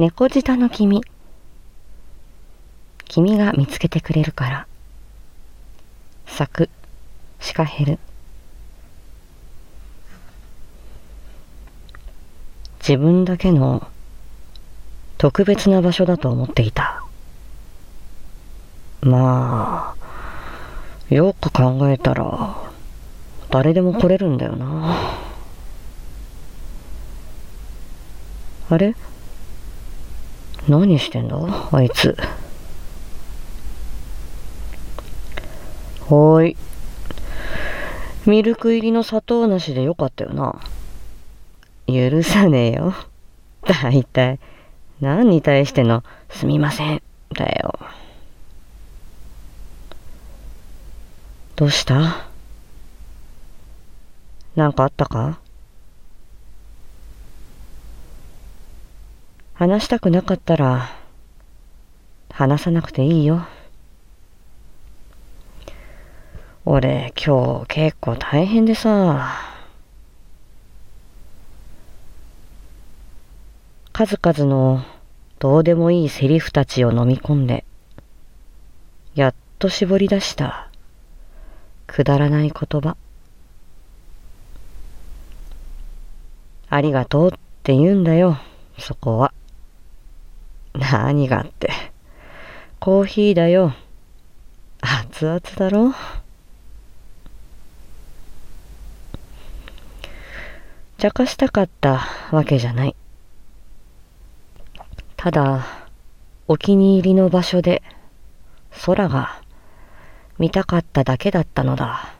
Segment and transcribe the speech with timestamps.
[0.00, 1.02] 猫舌の君。
[3.04, 4.66] 君が見つけてくれるから。
[6.24, 6.70] 作、
[7.38, 7.98] シカヘル。
[12.78, 13.86] 自分だけの
[15.18, 17.04] 特別な場所だと思っていた。
[19.02, 19.94] ま
[21.10, 22.56] あ、よく考えたら、
[23.50, 24.96] 誰でも来れるんだよな。
[28.70, 28.94] あれ？
[30.70, 31.36] 何してんだ？
[31.72, 32.16] あいつ。
[36.08, 36.56] おい。
[38.24, 40.60] ミルク入りの砂糖なしでよかったよな。
[41.88, 42.94] 許さねえよ。
[43.66, 44.38] だいたい、
[45.00, 47.02] 何に対してのすみません、
[47.34, 47.76] だよ。
[51.56, 52.28] どうした？
[54.54, 55.40] なんかあったか？
[59.60, 60.88] 話したくなかったら、
[62.30, 63.46] 話さなくていいよ。
[66.64, 69.36] 俺、今日結構大変でさ。
[73.92, 74.82] 数々の
[75.38, 77.66] どうでもいいセリフたちを飲み込んで、
[79.14, 80.70] やっと絞り出した
[81.86, 82.96] くだらない言葉。
[86.70, 87.30] ありがとうっ
[87.62, 88.38] て言うんだよ、
[88.78, 89.34] そこは。
[90.74, 91.70] 何がって。
[92.78, 93.74] コーヒーだよ。
[94.80, 95.94] 熱々だろ
[101.00, 102.94] 茶化したかったわけじゃない。
[105.16, 105.66] ただ、
[106.46, 107.82] お気に入りの場所で
[108.84, 109.40] 空が
[110.38, 112.12] 見たかっただけだったのだ。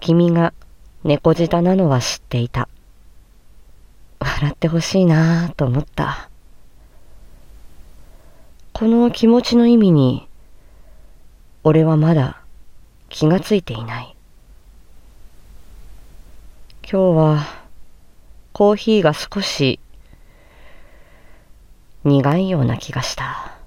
[0.00, 0.54] 君が
[1.04, 2.69] 猫舌なのは知っていた。
[4.40, 6.30] 笑ってほしいなぁと思った。
[8.72, 10.26] この気持ちの意味に、
[11.62, 12.40] 俺はまだ
[13.10, 14.16] 気がついていない。
[16.90, 17.46] 今日は
[18.54, 19.78] コーヒーが少し
[22.04, 23.59] 苦いような気がした。